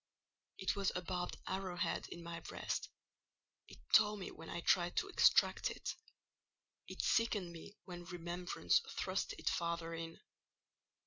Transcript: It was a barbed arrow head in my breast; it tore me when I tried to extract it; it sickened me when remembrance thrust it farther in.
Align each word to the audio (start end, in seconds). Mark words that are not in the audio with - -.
It 0.57 0.75
was 0.75 0.91
a 0.95 1.01
barbed 1.03 1.37
arrow 1.45 1.77
head 1.77 2.07
in 2.09 2.23
my 2.23 2.39
breast; 2.39 2.89
it 3.67 3.77
tore 3.93 4.17
me 4.17 4.31
when 4.31 4.49
I 4.49 4.61
tried 4.61 4.95
to 4.97 5.07
extract 5.07 5.69
it; 5.69 5.93
it 6.87 7.03
sickened 7.03 7.51
me 7.53 7.77
when 7.85 8.05
remembrance 8.05 8.79
thrust 8.97 9.35
it 9.37 9.47
farther 9.47 9.93
in. 9.93 10.19